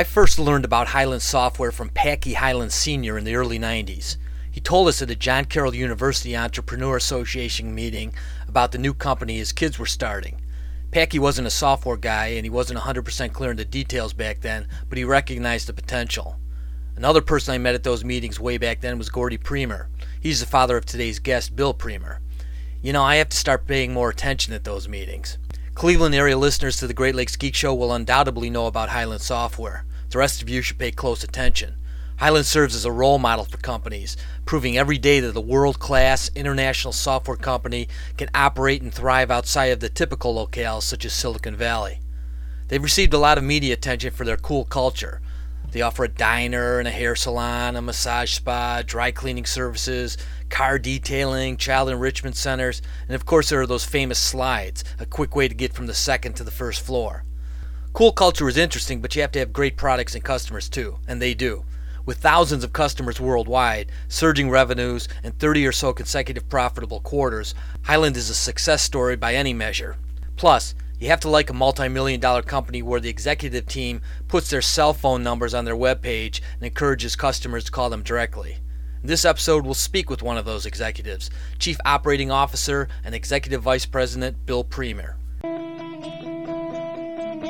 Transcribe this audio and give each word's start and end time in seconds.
I 0.00 0.04
first 0.04 0.38
learned 0.38 0.64
about 0.64 0.88
Hyland 0.88 1.20
software 1.20 1.70
from 1.70 1.90
Packy 1.90 2.32
Hyland 2.32 2.72
Sr. 2.72 3.18
in 3.18 3.24
the 3.24 3.34
early 3.34 3.58
90s. 3.58 4.16
He 4.50 4.58
told 4.58 4.88
us 4.88 5.02
at 5.02 5.10
a 5.10 5.14
John 5.14 5.44
Carroll 5.44 5.74
University 5.74 6.34
Entrepreneur 6.34 6.96
Association 6.96 7.74
meeting 7.74 8.14
about 8.48 8.72
the 8.72 8.78
new 8.78 8.94
company 8.94 9.36
his 9.36 9.52
kids 9.52 9.78
were 9.78 9.84
starting. 9.84 10.40
Packy 10.90 11.18
wasn't 11.18 11.48
a 11.48 11.50
software 11.50 11.98
guy 11.98 12.28
and 12.28 12.46
he 12.46 12.48
wasn't 12.48 12.80
100% 12.80 13.34
clear 13.34 13.50
in 13.50 13.58
the 13.58 13.64
details 13.66 14.14
back 14.14 14.40
then, 14.40 14.66
but 14.88 14.96
he 14.96 15.04
recognized 15.04 15.68
the 15.68 15.74
potential. 15.74 16.38
Another 16.96 17.20
person 17.20 17.52
I 17.52 17.58
met 17.58 17.74
at 17.74 17.82
those 17.82 18.02
meetings 18.02 18.40
way 18.40 18.56
back 18.56 18.80
then 18.80 18.96
was 18.96 19.10
Gordy 19.10 19.36
Priemer. 19.36 19.88
He's 20.18 20.40
the 20.40 20.46
father 20.46 20.78
of 20.78 20.86
today's 20.86 21.18
guest, 21.18 21.54
Bill 21.54 21.74
Priemer. 21.74 22.20
You 22.80 22.94
know, 22.94 23.02
I 23.02 23.16
have 23.16 23.28
to 23.28 23.36
start 23.36 23.66
paying 23.66 23.92
more 23.92 24.08
attention 24.08 24.54
at 24.54 24.64
those 24.64 24.88
meetings. 24.88 25.36
Cleveland 25.80 26.14
area 26.14 26.36
listeners 26.36 26.76
to 26.76 26.86
the 26.86 26.92
Great 26.92 27.14
Lakes 27.14 27.36
Geek 27.36 27.54
Show 27.54 27.72
will 27.72 27.94
undoubtedly 27.94 28.50
know 28.50 28.66
about 28.66 28.90
Hyland 28.90 29.22
Software. 29.22 29.86
The 30.10 30.18
rest 30.18 30.42
of 30.42 30.48
you 30.50 30.60
should 30.60 30.76
pay 30.76 30.90
close 30.90 31.24
attention. 31.24 31.76
Hyland 32.18 32.44
serves 32.44 32.74
as 32.74 32.84
a 32.84 32.92
role 32.92 33.18
model 33.18 33.46
for 33.46 33.56
companies, 33.56 34.14
proving 34.44 34.76
every 34.76 34.98
day 34.98 35.20
that 35.20 35.34
a 35.34 35.40
world 35.40 35.78
class 35.78 36.30
international 36.34 36.92
software 36.92 37.38
company 37.38 37.88
can 38.18 38.28
operate 38.34 38.82
and 38.82 38.92
thrive 38.92 39.30
outside 39.30 39.72
of 39.72 39.80
the 39.80 39.88
typical 39.88 40.34
locales 40.34 40.82
such 40.82 41.06
as 41.06 41.14
Silicon 41.14 41.56
Valley. 41.56 42.00
They've 42.68 42.82
received 42.82 43.14
a 43.14 43.18
lot 43.18 43.38
of 43.38 43.44
media 43.44 43.72
attention 43.72 44.10
for 44.10 44.26
their 44.26 44.36
cool 44.36 44.66
culture, 44.66 45.22
they 45.72 45.82
offer 45.82 46.04
a 46.04 46.08
diner 46.08 46.78
and 46.78 46.88
a 46.88 46.90
hair 46.90 47.14
salon, 47.14 47.76
a 47.76 47.82
massage 47.82 48.32
spa, 48.34 48.82
dry 48.84 49.10
cleaning 49.10 49.46
services, 49.46 50.18
car 50.48 50.78
detailing, 50.78 51.56
child 51.56 51.88
enrichment 51.88 52.36
centers, 52.36 52.82
and 53.06 53.14
of 53.14 53.26
course 53.26 53.48
there 53.48 53.60
are 53.60 53.66
those 53.66 53.84
famous 53.84 54.18
slides, 54.18 54.84
a 54.98 55.06
quick 55.06 55.36
way 55.36 55.48
to 55.48 55.54
get 55.54 55.72
from 55.72 55.86
the 55.86 55.94
second 55.94 56.34
to 56.34 56.44
the 56.44 56.50
first 56.50 56.80
floor. 56.80 57.24
Cool 57.92 58.12
culture 58.12 58.48
is 58.48 58.56
interesting, 58.56 59.00
but 59.00 59.14
you 59.14 59.22
have 59.22 59.32
to 59.32 59.38
have 59.38 59.52
great 59.52 59.76
products 59.76 60.14
and 60.14 60.24
customers 60.24 60.68
too, 60.68 60.98
and 61.08 61.20
they 61.20 61.34
do. 61.34 61.64
With 62.06 62.18
thousands 62.18 62.64
of 62.64 62.72
customers 62.72 63.20
worldwide, 63.20 63.90
surging 64.08 64.50
revenues, 64.50 65.08
and 65.22 65.38
30 65.38 65.66
or 65.66 65.72
so 65.72 65.92
consecutive 65.92 66.48
profitable 66.48 67.00
quarters, 67.00 67.54
Hyland 67.82 68.16
is 68.16 68.30
a 68.30 68.34
success 68.34 68.82
story 68.82 69.16
by 69.16 69.34
any 69.34 69.52
measure. 69.52 69.96
Plus, 70.36 70.74
you 71.00 71.08
have 71.08 71.20
to 71.20 71.30
like 71.30 71.48
a 71.50 71.54
multi 71.54 71.88
million 71.88 72.20
dollar 72.20 72.42
company 72.42 72.82
where 72.82 73.00
the 73.00 73.08
executive 73.08 73.66
team 73.66 74.02
puts 74.28 74.50
their 74.50 74.62
cell 74.62 74.92
phone 74.92 75.22
numbers 75.22 75.54
on 75.54 75.64
their 75.64 75.74
webpage 75.74 76.40
and 76.54 76.64
encourages 76.64 77.16
customers 77.16 77.64
to 77.64 77.72
call 77.72 77.90
them 77.90 78.02
directly. 78.02 78.58
In 79.02 79.08
this 79.08 79.24
episode, 79.24 79.64
we'll 79.64 79.72
speak 79.72 80.10
with 80.10 80.22
one 80.22 80.36
of 80.36 80.44
those 80.44 80.66
executives, 80.66 81.30
Chief 81.58 81.78
Operating 81.86 82.30
Officer 82.30 82.86
and 83.02 83.14
Executive 83.14 83.62
Vice 83.62 83.86
President 83.86 84.44
Bill 84.44 84.62
Priemer. 84.62 85.14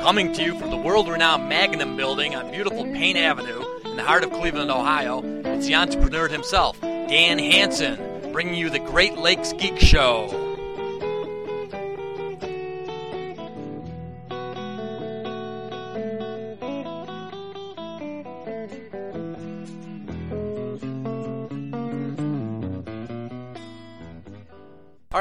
Coming 0.01 0.31
to 0.33 0.41
you 0.41 0.57
from 0.57 0.69
the 0.71 0.77
world 0.77 1.09
renowned 1.09 1.49
Magnum 1.49 1.97
building 1.97 2.33
on 2.35 2.49
beautiful 2.51 2.85
Payne 2.85 3.17
Avenue 3.17 3.63
in 3.83 3.97
the 3.97 4.03
heart 4.03 4.23
of 4.23 4.31
Cleveland, 4.31 4.71
Ohio, 4.71 5.21
it's 5.43 5.67
the 5.67 5.75
entrepreneur 5.75 6.29
himself, 6.29 6.79
Dan 6.79 7.37
Hanson, 7.37 8.31
bringing 8.31 8.55
you 8.55 8.69
the 8.69 8.79
Great 8.79 9.17
Lakes 9.17 9.51
Geek 9.51 9.77
Show. 9.77 10.50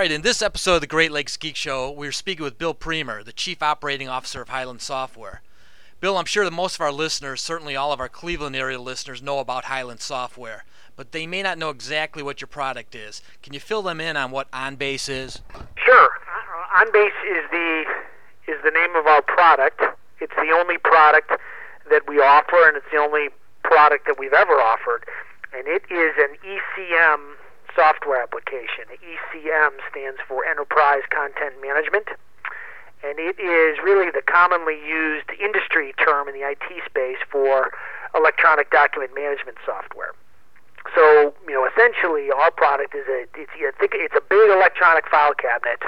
Right, 0.00 0.10
in 0.10 0.22
this 0.22 0.40
episode 0.40 0.76
of 0.76 0.80
the 0.80 0.86
Great 0.86 1.12
Lakes 1.12 1.36
Geek 1.36 1.56
Show, 1.56 1.90
we're 1.90 2.10
speaking 2.10 2.42
with 2.42 2.56
Bill 2.56 2.72
Priemer, 2.72 3.22
the 3.22 3.34
Chief 3.34 3.62
Operating 3.62 4.08
Officer 4.08 4.40
of 4.40 4.48
Hyland 4.48 4.80
Software. 4.80 5.42
Bill, 6.00 6.16
I'm 6.16 6.24
sure 6.24 6.42
that 6.42 6.52
most 6.52 6.76
of 6.76 6.80
our 6.80 6.90
listeners, 6.90 7.42
certainly 7.42 7.76
all 7.76 7.92
of 7.92 8.00
our 8.00 8.08
Cleveland 8.08 8.56
area 8.56 8.80
listeners, 8.80 9.20
know 9.20 9.40
about 9.40 9.64
Hyland 9.64 10.00
Software, 10.00 10.64
but 10.96 11.12
they 11.12 11.26
may 11.26 11.42
not 11.42 11.58
know 11.58 11.68
exactly 11.68 12.22
what 12.22 12.40
your 12.40 12.48
product 12.48 12.94
is. 12.94 13.20
Can 13.42 13.52
you 13.52 13.60
fill 13.60 13.82
them 13.82 14.00
in 14.00 14.16
on 14.16 14.30
what 14.30 14.50
OnBase 14.52 15.10
is? 15.10 15.42
Sure. 15.84 16.08
OnBase 16.78 17.20
is 17.28 17.50
the 17.50 17.84
is 18.48 18.56
the 18.64 18.70
name 18.70 18.96
of 18.96 19.06
our 19.06 19.20
product. 19.20 19.82
It's 20.18 20.34
the 20.36 20.50
only 20.58 20.78
product 20.78 21.32
that 21.90 22.08
we 22.08 22.20
offer, 22.20 22.66
and 22.66 22.74
it's 22.74 22.86
the 22.90 22.96
only 22.96 23.28
product 23.64 24.06
that 24.06 24.18
we've 24.18 24.32
ever 24.32 24.54
offered, 24.62 25.04
and 25.54 25.68
it 25.68 25.82
is 25.90 26.14
an 26.16 26.38
ECM 26.42 27.36
software 27.74 28.22
application. 28.22 28.86
ECM 29.00 29.70
stands 29.90 30.20
for 30.26 30.44
Enterprise 30.44 31.02
Content 31.10 31.54
Management, 31.62 32.08
and 33.02 33.18
it 33.18 33.38
is 33.40 33.78
really 33.82 34.10
the 34.10 34.22
commonly 34.22 34.78
used 34.86 35.30
industry 35.40 35.94
term 35.98 36.28
in 36.28 36.34
the 36.34 36.46
IT 36.46 36.66
space 36.84 37.18
for 37.30 37.72
electronic 38.14 38.70
document 38.70 39.14
management 39.14 39.56
software. 39.64 40.12
So, 40.94 41.34
you 41.46 41.54
know, 41.54 41.68
essentially, 41.68 42.30
our 42.30 42.50
product 42.50 42.94
is 42.94 43.06
a 43.06 43.26
it's, 43.36 43.52
it's 43.58 44.16
a 44.16 44.20
big 44.20 44.50
electronic 44.50 45.08
file 45.08 45.34
cabinet 45.34 45.80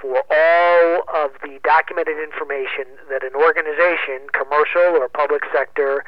for 0.00 0.22
all 0.28 1.02
of 1.08 1.32
the 1.42 1.58
documented 1.64 2.18
information 2.20 2.84
that 3.08 3.24
an 3.24 3.34
organization, 3.34 4.28
commercial 4.32 5.00
or 5.00 5.08
public 5.08 5.42
sector, 5.52 6.04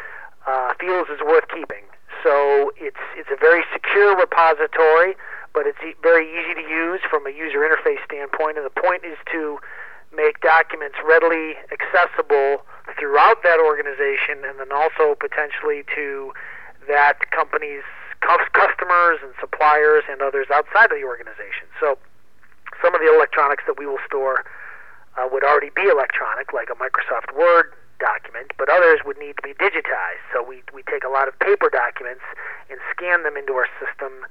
uh, 0.46 0.74
feels 0.78 1.08
is 1.08 1.20
worth 1.24 1.48
keeping. 1.48 1.84
So 2.22 2.72
it's 2.76 3.00
it's 3.16 3.30
a 3.30 3.36
very 3.36 3.64
secure 3.98 4.16
repository, 4.16 5.16
but 5.52 5.66
it's 5.66 5.78
e- 5.82 5.94
very 6.02 6.26
easy 6.26 6.54
to 6.54 6.68
use 6.68 7.00
from 7.10 7.26
a 7.26 7.30
user 7.30 7.58
interface 7.58 8.02
standpoint. 8.04 8.56
And 8.56 8.64
the 8.64 8.80
point 8.80 9.04
is 9.04 9.18
to 9.32 9.58
make 10.14 10.40
documents 10.40 10.96
readily 11.06 11.54
accessible 11.72 12.62
throughout 12.98 13.42
that 13.42 13.60
organization, 13.60 14.44
and 14.46 14.58
then 14.58 14.72
also 14.72 15.14
potentially 15.18 15.82
to 15.94 16.32
that 16.86 17.30
company's 17.30 17.82
customers 18.52 19.18
and 19.22 19.32
suppliers 19.40 20.04
and 20.10 20.22
others 20.22 20.46
outside 20.52 20.90
of 20.90 20.98
the 20.98 21.04
organization. 21.04 21.68
So 21.78 21.98
some 22.82 22.94
of 22.94 23.00
the 23.00 23.12
electronics 23.12 23.64
that 23.66 23.78
we 23.78 23.86
will 23.86 24.02
store 24.06 24.44
uh, 25.16 25.28
would 25.30 25.44
already 25.44 25.70
be 25.74 25.82
electronic, 25.82 26.52
like 26.52 26.68
a 26.70 26.78
Microsoft 26.78 27.36
Word 27.36 27.74
document, 27.98 28.54
but 28.58 28.70
others 28.70 29.00
would 29.04 29.18
need 29.18 29.36
to 29.36 29.44
be 29.44 29.54
digitized. 29.54 30.22
So 30.32 30.42
we, 30.42 30.62
we 30.72 30.82
take 30.86 31.04
a 31.04 31.12
lot 31.12 31.28
of 31.28 31.38
paper 31.38 31.70
documents 31.70 32.24
and 32.70 32.78
scan 32.94 33.22
them 33.22 33.36
into 33.36 33.54
our 33.54 33.68
system 33.78 34.26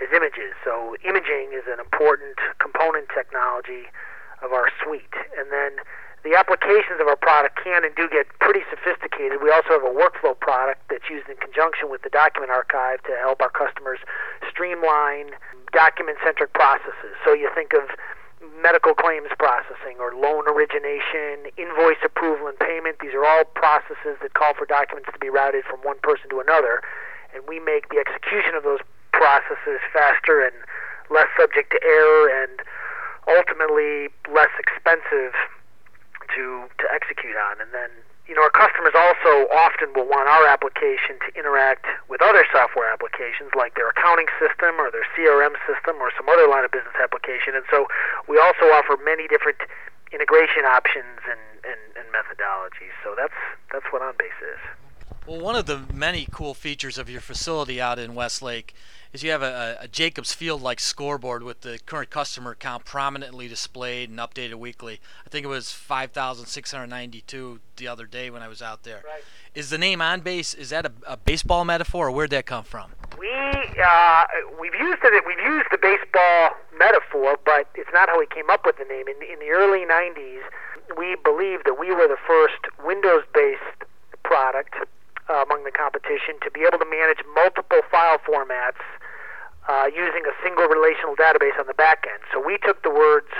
as 0.00 0.08
images. 0.10 0.56
So 0.64 0.96
imaging 1.04 1.52
is 1.52 1.64
an 1.68 1.78
important 1.78 2.40
component 2.58 3.08
technology 3.12 3.88
of 4.42 4.52
our 4.52 4.68
suite. 4.82 5.14
And 5.38 5.52
then 5.52 5.78
the 6.24 6.38
applications 6.38 7.02
of 7.02 7.10
our 7.10 7.18
product 7.18 7.58
can 7.58 7.82
and 7.82 7.94
do 7.94 8.06
get 8.06 8.30
pretty 8.38 8.62
sophisticated. 8.70 9.42
We 9.42 9.50
also 9.50 9.74
have 9.74 9.86
a 9.86 9.94
workflow 9.94 10.38
product 10.38 10.86
that's 10.86 11.10
used 11.10 11.26
in 11.26 11.36
conjunction 11.36 11.90
with 11.90 12.02
the 12.02 12.10
document 12.10 12.50
archive 12.50 13.02
to 13.10 13.18
help 13.18 13.42
our 13.42 13.50
customers 13.50 13.98
streamline 14.46 15.34
document 15.74 16.18
centric 16.22 16.54
processes. 16.54 17.18
So 17.26 17.34
you 17.34 17.50
think 17.54 17.74
of 17.74 17.90
medical 18.62 18.94
claims 18.94 19.31
origination, 20.72 21.52
invoice 21.56 22.00
approval 22.04 22.48
and 22.48 22.58
payment. 22.58 22.96
These 23.00 23.14
are 23.14 23.24
all 23.24 23.44
processes 23.44 24.16
that 24.22 24.34
call 24.34 24.54
for 24.54 24.64
documents 24.66 25.08
to 25.12 25.18
be 25.18 25.28
routed 25.28 25.64
from 25.68 25.80
one 25.80 25.98
person 26.02 26.28
to 26.30 26.40
another, 26.40 26.82
and 27.34 27.44
we 27.46 27.60
make 27.60 27.88
the 27.90 27.98
execution 27.98 28.54
of 28.56 28.64
those 28.64 28.80
processes 29.12 29.80
faster 29.92 30.40
and 30.40 30.56
less 31.10 31.28
subject 31.38 31.72
to 31.72 31.80
error 31.84 32.28
and 32.42 32.64
ultimately 33.28 34.08
less 34.32 34.52
expensive 34.58 35.36
to 36.34 36.64
to 36.80 36.84
execute 36.88 37.36
on. 37.36 37.60
And 37.60 37.68
then 37.72 37.90
you 38.30 38.38
know, 38.38 38.46
our 38.48 38.54
customers 38.54 38.94
also 38.94 39.50
often 39.50 39.92
will 39.92 40.06
want 40.06 40.30
our 40.30 40.46
application 40.46 41.18
to 41.26 41.28
interact 41.36 41.84
with 42.08 42.22
other 42.22 42.46
software 42.54 42.88
applications 42.88 43.50
like 43.58 43.74
their 43.74 43.90
accounting 43.90 44.30
system 44.38 44.78
or 44.78 44.94
their 44.94 45.04
CRM 45.12 45.52
system 45.66 45.98
or 46.00 46.08
some 46.16 46.30
other 46.30 46.46
line 46.46 46.64
of 46.64 46.70
business 46.70 46.94
application. 47.02 47.58
And 47.58 47.66
so 47.68 47.90
we 48.30 48.38
also 48.38 48.70
offer 48.72 48.96
many 49.04 49.26
different 49.26 49.58
integration 50.12 50.64
options 50.64 51.20
and, 51.28 51.40
and, 51.64 51.80
and 51.96 52.06
methodologies. 52.12 52.94
So 53.02 53.14
that's 53.16 53.34
that's 53.72 53.86
what 53.90 54.02
OnBase 54.02 54.38
is. 54.42 54.60
Well, 55.26 55.40
one 55.40 55.54
of 55.54 55.66
the 55.66 55.82
many 55.92 56.26
cool 56.30 56.52
features 56.52 56.98
of 56.98 57.08
your 57.08 57.20
facility 57.20 57.80
out 57.80 57.98
in 57.98 58.14
Westlake 58.14 58.74
is 59.12 59.22
you 59.22 59.30
have 59.30 59.42
a, 59.42 59.76
a 59.80 59.88
Jacobs 59.88 60.32
Field 60.32 60.62
like 60.62 60.80
scoreboard 60.80 61.42
with 61.42 61.60
the 61.60 61.78
current 61.86 62.10
customer 62.10 62.54
count 62.54 62.84
prominently 62.84 63.46
displayed 63.46 64.10
and 64.10 64.18
updated 64.18 64.54
weekly. 64.54 65.00
I 65.24 65.28
think 65.28 65.44
it 65.44 65.48
was 65.48 65.70
5,692 65.70 67.60
the 67.76 67.88
other 67.88 68.06
day 68.06 68.30
when 68.30 68.42
I 68.42 68.48
was 68.48 68.62
out 68.62 68.82
there. 68.82 69.02
Right. 69.04 69.22
Is 69.54 69.70
the 69.70 69.78
name 69.78 69.98
OnBase 69.98 70.56
is 70.56 70.70
that 70.70 70.86
a, 70.86 70.92
a 71.06 71.16
baseball 71.16 71.64
metaphor 71.64 72.08
or 72.08 72.10
where'd 72.10 72.30
that 72.30 72.46
come 72.46 72.64
from? 72.64 72.92
We 73.18 73.28
uh, 73.30 74.24
we've 74.58 74.74
used 74.74 75.00
it. 75.04 75.24
We've 75.26 75.38
used 75.38 75.66
the 75.70 75.78
baseball 75.78 76.50
metaphor, 76.78 77.38
but 77.44 77.68
it's 77.74 77.90
not 77.92 78.08
how 78.08 78.18
we 78.18 78.26
came 78.26 78.50
up 78.50 78.64
with 78.64 78.78
the 78.78 78.84
name. 78.84 79.08
In, 79.08 79.16
in 79.22 79.38
the 79.38 79.50
early 79.50 79.84
'90s, 79.84 80.42
we 80.96 81.16
believed 81.22 81.64
that 81.64 81.78
we 81.78 81.92
were 81.94 82.08
the 82.08 82.20
first 82.26 82.60
Windows-based 82.84 83.86
product 84.24 84.74
uh, 85.28 85.44
among 85.44 85.64
the 85.64 85.70
competition 85.70 86.36
to 86.42 86.50
be 86.50 86.62
able 86.66 86.78
to 86.78 86.88
manage 86.88 87.22
multiple 87.34 87.80
file 87.90 88.18
formats 88.18 88.82
uh, 89.68 89.86
using 89.86 90.22
a 90.26 90.34
single 90.42 90.66
relational 90.66 91.14
database 91.14 91.58
on 91.58 91.66
the 91.66 91.74
back 91.74 92.06
end. 92.10 92.22
So 92.32 92.42
we 92.42 92.58
took 92.58 92.82
the 92.82 92.90
words 92.90 93.30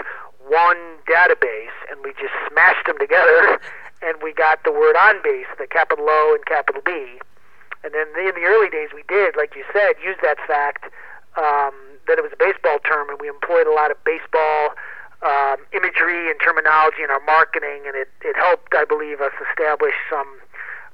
one 0.47 0.99
database 1.09 1.75
and 1.91 1.99
we 2.05 2.13
just 2.15 2.35
smashed 2.51 2.87
them 2.87 2.99
together 2.99 3.59
and 4.03 4.19
we 4.23 4.33
got 4.33 4.63
the 4.65 4.73
word 4.73 4.97
on 4.97 5.23
base, 5.23 5.51
the 5.59 5.67
capital 5.67 6.07
O 6.09 6.35
and 6.35 6.45
capital 6.47 6.83
B. 6.85 7.19
And 7.85 7.93
then 7.95 8.07
in 8.15 8.35
the 8.35 8.47
early 8.47 8.71
days, 8.71 8.91
we 8.95 9.03
did, 9.09 9.35
like 9.37 9.55
you 9.57 9.65
said, 9.73 9.99
use 10.03 10.17
that 10.23 10.39
fact 10.47 10.87
um, 11.37 11.75
that 12.13 12.19
it 12.19 12.23
was 12.23 12.33
a 12.33 12.37
baseball 12.37 12.79
term, 12.85 13.09
and 13.09 13.19
we 13.19 13.29
employed 13.29 13.67
a 13.67 13.73
lot 13.73 13.91
of 13.91 13.97
baseball 14.05 14.77
um, 15.25 15.65
imagery 15.73 16.29
and 16.29 16.39
terminology 16.45 17.03
in 17.03 17.09
our 17.09 17.25
marketing, 17.25 17.89
and 17.89 17.97
it, 17.97 18.13
it 18.21 18.37
helped, 18.37 18.75
I 18.75 18.85
believe, 18.85 19.23
us 19.23 19.33
establish 19.49 19.95
some 20.11 20.29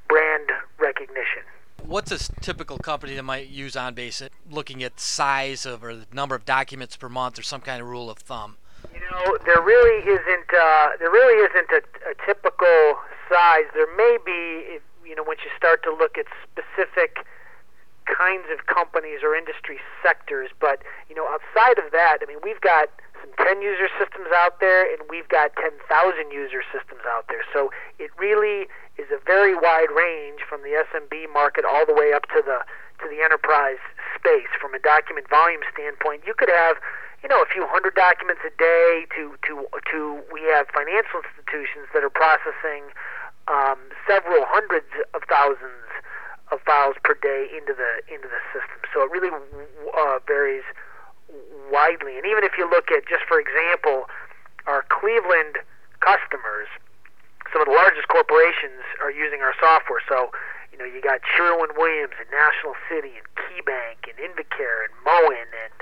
brand 0.07 0.53
recognition. 0.79 1.43
What's 1.85 2.13
a 2.13 2.19
typical 2.41 2.79
company 2.79 3.17
that 3.17 3.25
might 3.25 3.49
use 3.49 3.75
OnBase 3.75 4.23
it, 4.23 4.33
looking 4.49 4.85
at 4.85 5.01
size 5.01 5.67
of 5.67 5.83
or 5.83 5.97
the 5.97 6.07
number 6.13 6.37
of 6.37 6.45
documents 6.45 6.97
per 6.97 7.09
month 7.09 7.37
or 7.37 7.43
some 7.43 7.63
kind 7.63 7.83
of 7.83 7.89
rule 7.89 8.11
of 8.11 8.19
thumb? 8.19 8.57
You 8.95 9.01
know, 9.01 9.39
there 9.45 9.63
really 9.63 10.07
isn't 10.07 10.51
uh, 10.55 10.91
there 11.01 11.11
really 11.11 11.43
isn't 11.51 11.71
a, 11.73 12.11
a 12.11 12.15
typical 12.27 13.01
size. 13.29 13.65
There 13.75 13.91
may 13.97 14.19
be, 14.25 14.79
you 15.09 15.17
know, 15.17 15.25
once 15.25 15.41
you 15.43 15.51
start 15.57 15.83
to 15.83 15.91
look 15.91 16.17
at 16.17 16.27
specific 16.47 17.27
kinds 18.09 18.49
of 18.49 18.65
companies 18.67 19.21
or 19.23 19.37
industry 19.37 19.79
sectors, 20.03 20.49
but 20.59 20.81
you 21.09 21.15
know, 21.15 21.29
outside 21.29 21.79
of 21.79 21.93
that, 21.93 22.19
I 22.23 22.27
mean, 22.27 22.41
we've 22.43 22.61
got 22.61 22.89
some 23.21 23.31
10 23.45 23.63
user 23.63 23.89
systems 23.99 24.31
out 24.35 24.61
there, 24.61 24.87
and 24.89 25.03
we've 25.11 25.29
got 25.29 25.55
10,000 25.57 25.77
user 26.31 26.63
systems 26.73 27.03
out 27.07 27.27
there. 27.29 27.43
So 27.53 27.71
it 27.99 28.11
really 28.19 28.71
is 28.97 29.11
a 29.11 29.21
very 29.27 29.55
wide 29.55 29.91
range 29.95 30.43
from 30.49 30.63
the 30.63 30.75
SMB 30.75 31.33
market 31.33 31.65
all 31.65 31.87
the 31.87 31.95
way 31.95 32.13
up 32.13 32.27
to 32.35 32.43
the 32.43 32.65
to 32.99 33.07
the 33.07 33.23
enterprise 33.23 33.79
space. 34.19 34.51
From 34.59 34.75
a 34.75 34.83
document 34.83 35.31
volume 35.31 35.63
standpoint, 35.71 36.27
you 36.27 36.35
could 36.35 36.51
have 36.51 36.83
you 37.23 37.29
know 37.29 37.43
a 37.43 37.47
few 37.47 37.67
hundred 37.67 37.95
documents 37.95 38.43
a 38.43 38.51
day 38.59 39.07
to 39.15 39.39
to 39.47 39.67
to 39.91 39.99
we 40.33 40.43
have 40.51 40.67
financial 40.75 41.23
institutions 41.23 41.87
that 41.95 42.03
are 42.03 42.11
processing 42.11 42.91
um, 43.47 43.79
several 44.07 44.45
hundreds 44.51 44.91
of 45.15 45.23
thousands 45.31 45.87
of 46.51 46.61
files 46.65 46.97
per 47.05 47.15
day 47.15 47.49
into 47.53 47.75
the 47.75 47.91
into 48.13 48.29
the 48.29 48.41
system. 48.53 48.81
So 48.95 49.05
it 49.05 49.11
really 49.11 49.31
uh, 49.33 50.19
varies 50.27 50.65
widely. 51.71 52.17
And 52.17 52.25
even 52.25 52.45
if 52.45 52.57
you 52.57 52.69
look 52.69 52.91
at, 52.91 53.05
just 53.09 53.25
for 53.29 53.39
example, 53.41 54.09
our 54.67 54.85
Cleveland 54.89 55.61
customers, 56.01 56.69
some 57.53 57.61
of 57.61 57.69
the 57.69 57.77
largest 57.77 58.09
corporations 58.09 58.85
are 59.01 59.13
using 59.13 59.41
our 59.41 59.55
software. 59.61 60.01
So, 60.09 60.33
you 60.73 60.79
know, 60.79 60.85
you 60.85 61.01
got 61.01 61.21
Sherwin 61.37 61.73
Williams 61.77 62.17
and 62.21 62.29
National 62.33 62.77
City 62.89 63.17
and 63.17 63.27
KeyBank 63.37 64.09
and 64.09 64.17
Invacare 64.21 64.89
and 64.89 64.93
Moen 65.05 65.49
and 65.49 65.77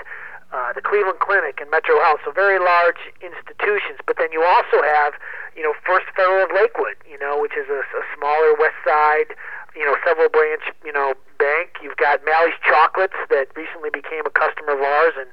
uh, 0.54 0.70
the 0.74 0.82
Cleveland 0.82 1.18
Clinic 1.18 1.58
and 1.58 1.70
Metro 1.70 1.98
Health. 2.02 2.22
So 2.24 2.30
very 2.30 2.58
large 2.58 3.02
institutions. 3.18 3.98
But 4.06 4.18
then 4.18 4.30
you 4.30 4.42
also 4.42 4.82
have, 4.82 5.14
you 5.58 5.62
know, 5.62 5.74
First 5.82 6.06
Federal 6.14 6.46
of 6.46 6.50
Lakewood, 6.54 6.98
you 7.02 7.18
know, 7.18 7.38
which 7.38 7.54
is 7.58 7.66
a, 7.66 7.82
a 7.82 8.04
smaller 8.14 8.54
West 8.54 8.78
Side 8.86 9.34
you 9.76 9.84
know, 9.84 9.96
several 10.04 10.28
branch, 10.28 10.64
you 10.84 10.92
know, 10.92 11.14
bank. 11.38 11.76
You've 11.82 11.96
got 11.96 12.24
Malley's 12.24 12.56
Chocolates 12.64 13.16
that 13.28 13.52
recently 13.54 13.90
became 13.92 14.24
a 14.24 14.32
customer 14.32 14.72
of 14.72 14.80
ours, 14.80 15.14
and 15.20 15.28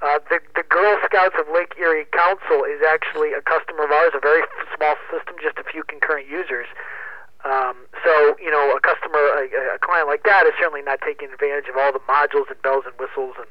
uh, 0.00 0.22
the 0.30 0.38
the 0.54 0.62
Girl 0.62 0.96
Scouts 1.04 1.34
of 1.38 1.50
Lake 1.52 1.74
Erie 1.76 2.06
Council 2.14 2.62
is 2.62 2.80
actually 2.86 3.34
a 3.34 3.42
customer 3.42 3.84
of 3.84 3.90
ours. 3.90 4.14
A 4.14 4.22
very 4.22 4.46
small 4.78 4.94
system, 5.10 5.34
just 5.42 5.58
a 5.58 5.66
few 5.66 5.82
concurrent 5.82 6.30
users. 6.30 6.70
Um, 7.44 7.76
so 8.06 8.38
you 8.38 8.50
know, 8.50 8.70
a 8.70 8.80
customer, 8.80 9.18
a, 9.18 9.74
a 9.74 9.78
client 9.82 10.06
like 10.06 10.22
that 10.22 10.46
is 10.46 10.54
certainly 10.58 10.82
not 10.82 11.02
taking 11.02 11.30
advantage 11.34 11.68
of 11.68 11.76
all 11.76 11.92
the 11.92 12.02
modules 12.06 12.46
and 12.50 12.60
bells 12.62 12.86
and 12.86 12.94
whistles, 12.98 13.34
and 13.38 13.50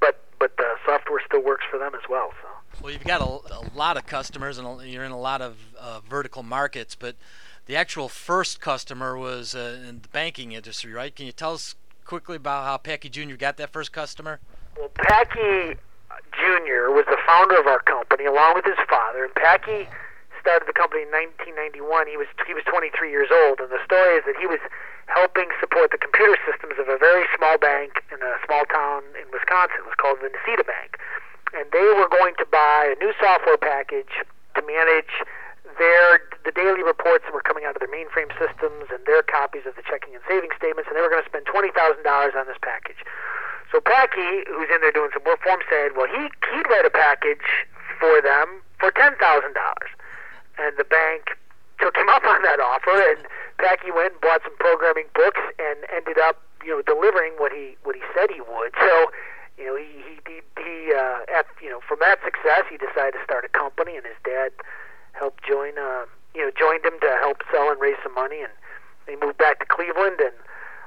but 0.00 0.20
but 0.38 0.56
the 0.60 0.76
software 0.84 1.20
still 1.24 1.42
works 1.42 1.64
for 1.70 1.78
them 1.78 1.96
as 1.96 2.04
well. 2.08 2.32
So. 2.42 2.48
Well, 2.82 2.92
you've 2.92 3.04
got 3.04 3.20
a, 3.20 3.24
a 3.24 3.64
lot 3.74 3.96
of 3.96 4.06
customers, 4.06 4.58
and 4.58 4.82
you're 4.88 5.04
in 5.04 5.12
a 5.12 5.20
lot 5.20 5.42
of 5.42 5.56
uh, 5.78 6.00
vertical 6.08 6.42
markets, 6.42 6.94
but 6.94 7.16
the 7.66 7.76
actual 7.76 8.08
first 8.08 8.60
customer 8.60 9.16
was 9.16 9.54
uh, 9.54 9.78
in 9.88 10.02
the 10.02 10.08
banking 10.08 10.52
industry, 10.52 10.92
right? 10.92 11.14
Can 11.14 11.26
you 11.26 11.32
tell 11.32 11.54
us 11.54 11.74
quickly 12.04 12.36
about 12.36 12.64
how 12.64 12.76
Packy 12.76 13.08
Jr. 13.08 13.36
got 13.36 13.56
that 13.58 13.70
first 13.70 13.92
customer? 13.92 14.40
Well, 14.76 14.90
Packy 14.94 15.78
Jr. 16.32 16.90
was 16.90 17.04
the 17.06 17.18
founder 17.26 17.58
of 17.58 17.66
our 17.66 17.80
company 17.80 18.24
along 18.24 18.54
with 18.54 18.64
his 18.64 18.78
father, 18.88 19.24
and 19.24 19.34
Packy 19.34 19.88
started 20.40 20.66
the 20.66 20.72
company 20.72 21.04
in 21.04 21.12
1991. 21.12 22.08
He 22.08 22.16
was 22.16 22.26
he 22.48 22.54
was 22.56 22.64
23 22.64 23.12
years 23.12 23.28
old, 23.30 23.60
and 23.60 23.68
the 23.70 23.82
story 23.84 24.16
is 24.16 24.24
that 24.24 24.40
he 24.40 24.48
was 24.48 24.58
helping 25.06 25.50
support 25.60 25.90
the 25.90 25.98
computer 25.98 26.38
systems 26.48 26.78
of 26.78 26.88
a 26.88 26.96
very 26.96 27.26
small 27.36 27.58
bank 27.58 28.02
in 28.08 28.18
a 28.22 28.34
small 28.46 28.64
town 28.72 29.02
in 29.18 29.26
Wisconsin. 29.30 29.84
It 29.84 29.86
was 29.86 29.98
called 29.98 30.18
the 30.22 30.30
Necedah 30.32 30.66
Bank, 30.66 30.96
and 31.52 31.68
they 31.70 31.86
were 31.94 32.08
going 32.08 32.34
to 32.38 32.46
buy 32.48 32.94
a 32.94 32.96
new 33.02 33.12
software 33.20 33.58
package 33.58 34.24
to 34.56 34.60
manage 34.64 35.12
their 35.80 36.20
the 36.44 36.52
daily 36.52 36.84
reports 36.84 37.24
that 37.24 37.32
were 37.32 37.42
coming 37.42 37.64
out 37.64 37.72
of 37.72 37.80
their 37.80 37.88
mainframe 37.88 38.28
systems 38.36 38.92
and 38.92 39.00
their 39.08 39.24
copies 39.24 39.64
of 39.64 39.74
the 39.80 39.84
checking 39.88 40.12
and 40.12 40.22
saving 40.28 40.52
statements, 40.52 40.92
and 40.92 40.94
they 40.94 41.00
were 41.00 41.08
going 41.08 41.24
to 41.24 41.30
spend 41.32 41.48
twenty 41.48 41.72
thousand 41.72 42.04
dollars 42.04 42.36
on 42.36 42.44
this 42.44 42.60
package. 42.60 43.00
So 43.72 43.80
Packy, 43.80 44.44
who's 44.52 44.68
in 44.68 44.84
there 44.84 44.92
doing 44.92 45.08
some 45.16 45.24
work 45.24 45.40
for 45.40 45.56
him, 45.56 45.64
said, 45.72 45.96
"Well, 45.96 46.06
he 46.06 46.28
he'd 46.52 46.68
write 46.68 46.84
a 46.84 46.92
package 46.92 47.48
for 47.96 48.20
them 48.20 48.60
for 48.76 48.92
ten 48.92 49.16
thousand 49.16 49.56
dollars," 49.56 49.90
and 50.60 50.76
the 50.76 50.84
bank 50.84 51.32
took 51.80 51.96
him 51.96 52.12
up 52.16 52.28
on 52.28 52.44
that 52.44 52.60
offer, 52.60 53.00
and 53.16 53.24
Packy 53.56 53.88
went 53.88 54.12
and 54.12 54.20
bought 54.20 54.44
some 54.44 54.56
programming 54.60 55.08
books 55.16 55.40
and 55.56 55.88
ended 55.88 56.20
up, 56.20 56.44
you 56.60 56.76
know, 56.76 56.84
delivering 56.84 57.32
what 57.40 57.56
he 57.56 57.80
what 57.88 57.96
he 57.96 58.04
said 58.12 58.28
he 58.28 58.44
would. 58.44 58.76
So 58.76 59.08
you 59.56 59.64
know, 59.64 59.76
he 59.80 59.88
he 60.04 60.14
he, 60.28 60.38
he 60.60 60.92
uh, 60.92 61.24
at, 61.32 61.48
you 61.64 61.72
know 61.72 61.80
from 61.88 62.04
that 62.04 62.20
success, 62.20 62.68
he 62.68 62.76
decided 62.76 63.16
to 63.16 63.22
start 63.24 63.48
a 63.48 63.52
company, 63.56 63.96
and 63.96 64.04
his 64.04 64.20
dad 64.28 64.52
helped 65.12 65.44
join, 65.46 65.78
uh, 65.78 66.04
you 66.34 66.42
know, 66.44 66.50
joined 66.58 66.84
him 66.84 66.98
to 67.00 67.10
help 67.20 67.42
sell 67.52 67.70
and 67.70 67.80
raise 67.80 67.96
some 68.02 68.14
money, 68.14 68.40
and 68.40 68.52
he 69.08 69.16
moved 69.16 69.38
back 69.38 69.58
to 69.60 69.66
Cleveland 69.66 70.20
and 70.20 70.34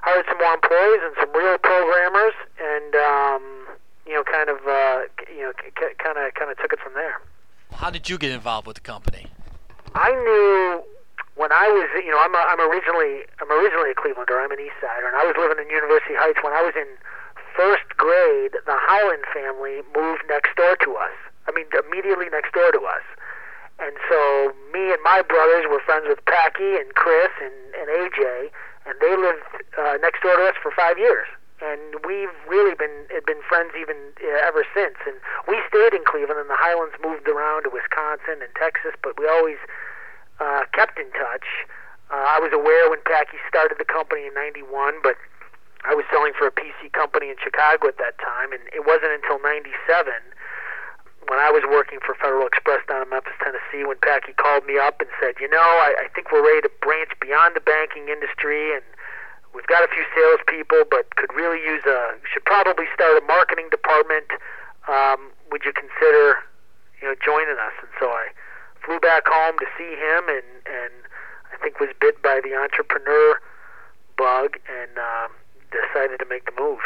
hired 0.01 0.25
some 0.27 0.37
more 0.37 0.53
employees 0.53 1.01
and 1.03 1.13
some 1.19 1.31
real 1.35 1.57
programmers, 1.57 2.33
and 2.59 2.95
um, 2.95 3.43
you 4.05 4.13
know, 4.13 4.23
kind 4.23 4.49
of, 4.49 4.59
uh, 4.67 5.07
you 5.31 5.43
know, 5.43 5.53
kind 5.97 6.17
of, 6.19 6.33
kind 6.35 6.51
of 6.51 6.57
took 6.59 6.73
it 6.73 6.79
from 6.79 6.93
there. 6.93 7.21
How 7.71 7.89
did 7.89 8.09
you 8.09 8.17
get 8.17 8.31
involved 8.31 8.67
with 8.67 8.75
the 8.75 8.85
company? 8.85 9.27
I 9.95 10.11
knew 10.11 10.83
when 11.35 11.51
I 11.51 11.69
was, 11.71 11.87
you 12.03 12.11
know, 12.11 12.19
I'm, 12.19 12.35
a, 12.35 12.43
I'm 12.45 12.61
originally, 12.61 13.25
I'm 13.39 13.49
originally 13.49 13.91
a 13.91 13.97
Clevelander. 13.97 14.37
I'm 14.37 14.51
an 14.51 14.59
East 14.59 14.77
Sider, 14.81 15.07
and 15.07 15.15
I 15.15 15.23
was 15.25 15.35
living 15.39 15.57
in 15.63 15.69
University 15.71 16.13
Heights 16.13 16.39
when 16.43 16.53
I 16.53 16.61
was 16.61 16.75
in 16.75 16.87
first 17.55 17.87
grade. 17.97 18.53
The 18.65 18.77
Hyland 18.77 19.23
family 19.33 19.81
moved 19.95 20.27
next 20.27 20.55
door 20.55 20.75
to 20.83 20.89
us. 20.99 21.15
I 21.47 21.51
mean, 21.51 21.65
immediately 21.73 22.27
next 22.29 22.53
door 22.53 22.71
to 22.71 22.81
us. 22.85 23.03
And 23.79 23.95
so 24.09 24.53
me 24.71 24.93
and 24.93 25.01
my 25.03 25.21
brothers 25.21 25.65
were 25.69 25.81
friends 25.81 26.05
with 26.07 26.23
Packy 26.25 26.77
and 26.77 26.93
Chris 26.93 27.31
and, 27.41 27.57
and 27.73 27.87
AJ, 27.89 28.51
and 28.85 28.95
they 29.01 29.15
lived 29.15 29.43
uh, 29.77 29.97
next 30.01 30.21
door 30.21 30.35
to 30.37 30.45
us 30.45 30.55
for 30.62 30.71
five 30.71 30.98
years. 30.98 31.27
And 31.63 32.03
we've 32.03 32.33
really 32.48 32.75
been 32.75 33.07
been 33.25 33.39
friends 33.48 33.71
even 33.79 33.95
uh, 34.19 34.48
ever 34.48 34.67
since. 34.75 35.00
And 35.07 35.15
we 35.48 35.63
stayed 35.71 35.95
in 35.95 36.03
Cleveland, 36.03 36.39
and 36.39 36.50
the 36.50 36.59
Hylands 36.59 36.95
moved 37.00 37.27
around 37.27 37.63
to 37.63 37.71
Wisconsin 37.71 38.43
and 38.43 38.51
Texas, 38.59 38.91
but 39.00 39.15
we 39.15 39.27
always 39.31 39.57
uh, 40.43 40.67
kept 40.75 41.00
in 41.00 41.07
touch. 41.15 41.48
Uh, 42.12 42.19
I 42.19 42.38
was 42.43 42.51
aware 42.51 42.91
when 42.91 43.00
Packy 43.07 43.39
started 43.48 43.79
the 43.79 43.88
company 43.88 44.27
in 44.27 44.33
'91, 44.36 45.00
but 45.01 45.15
I 45.88 45.95
was 45.95 46.03
selling 46.12 46.36
for 46.36 46.48
a 46.48 46.51
PC 46.51 46.91
company 46.91 47.31
in 47.31 47.39
Chicago 47.39 47.88
at 47.88 47.98
that 47.98 48.19
time, 48.19 48.51
and 48.51 48.62
it 48.75 48.83
wasn't 48.83 49.15
until 49.15 49.39
'97 49.39 50.12
when 51.27 51.39
I 51.39 51.51
was 51.51 51.63
working 51.70 52.00
for 52.03 52.15
Federal 52.15 52.48
Express 52.48 52.82
down 52.88 53.03
in 53.03 53.10
Memphis, 53.10 53.34
Tennessee, 53.44 53.86
when 53.88 53.98
Packy 54.01 54.34
called 54.34 54.65
me 54.65 54.77
up 54.77 55.00
and 55.00 55.10
said, 55.20 55.36
you 55.39 55.48
know, 55.48 55.62
I, 55.62 56.06
I 56.06 56.08
think 56.15 56.32
we're 56.32 56.44
ready 56.44 56.62
to 56.62 56.72
branch 56.82 57.12
beyond 57.22 57.56
the 57.56 57.63
banking 57.63 58.10
industry, 58.10 58.74
and 58.75 58.84
we've 59.53 59.68
got 59.68 59.84
a 59.84 59.89
few 59.92 60.03
salespeople, 60.15 60.89
but 60.89 61.15
could 61.15 61.32
really 61.34 61.62
use 61.62 61.84
a 61.86 62.18
should 62.27 62.46
probably 62.46 62.86
start 62.94 63.22
a 63.22 63.25
marketing 63.25 63.70
department. 63.70 64.27
Um, 64.88 65.32
would 65.51 65.63
you 65.63 65.72
consider, 65.72 66.44
you 67.01 67.08
know, 67.08 67.15
joining 67.24 67.56
us? 67.62 67.75
And 67.80 67.92
so 68.00 68.10
I 68.10 68.27
flew 68.84 69.00
back 69.00 69.24
home 69.25 69.58
to 69.60 69.68
see 69.77 69.96
him, 69.96 70.27
and 70.27 70.50
and 70.68 70.94
I 71.53 71.58
think 71.62 71.80
was 71.80 71.89
bit 72.00 72.22
by 72.22 72.42
the 72.44 72.56
entrepreneur 72.56 73.39
bug, 74.18 74.60
and 74.68 74.98
um, 74.98 75.32
decided 75.72 76.20
to 76.20 76.25
make 76.30 76.46
the 76.46 76.53
move. 76.60 76.82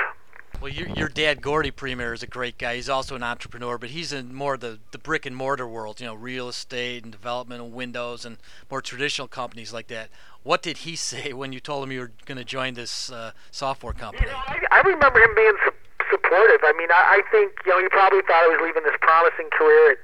Well, 0.60 0.72
your, 0.72 0.88
your 0.90 1.08
dad, 1.08 1.44
Gordy 1.44 1.70
Priemer, 1.70 2.16
is 2.16 2.24
a 2.24 2.28
great 2.28 2.58
guy. 2.58 2.76
He's 2.76 2.90
also 2.90 3.16
an 3.16 3.22
entrepreneur, 3.22 3.78
but 3.78 3.92
he's 3.92 4.12
in 4.12 4.34
more 4.34 4.58
the, 4.58 4.80
the 4.90 4.98
brick 4.98 5.28
and 5.28 5.36
mortar 5.36 5.68
world, 5.68 6.02
you 6.02 6.08
know, 6.08 6.16
real 6.16 6.50
estate 6.50 7.04
and 7.04 7.12
development 7.12 7.62
and 7.62 7.74
windows 7.74 8.26
and 8.26 8.38
more 8.72 8.82
traditional 8.82 9.28
companies 9.28 9.72
like 9.72 9.88
that. 9.88 10.10
What 10.42 10.64
did 10.64 10.80
he 10.80 10.96
say 11.12 11.32
when 11.32 11.54
you 11.54 11.60
told 11.60 11.84
him 11.84 11.92
you 11.92 12.00
were 12.00 12.12
going 12.26 12.40
to 12.40 12.46
join 12.46 12.74
this 12.74 13.12
uh, 13.12 13.32
software 13.52 13.94
company? 13.94 14.26
You 14.26 14.34
know, 14.34 14.42
I, 14.48 14.58
I 14.72 14.80
remember 14.82 15.20
him 15.20 15.36
being 15.36 15.54
su- 15.64 16.10
supportive. 16.10 16.62
I 16.64 16.74
mean, 16.76 16.90
I, 16.90 17.22
I 17.22 17.32
think, 17.32 17.54
you 17.64 17.72
know, 17.72 17.80
he 17.80 17.88
probably 17.90 18.22
thought 18.22 18.42
I 18.44 18.48
was 18.48 18.60
leaving 18.64 18.82
this 18.82 18.98
promising 19.00 19.50
career 19.52 19.92
at, 19.92 20.00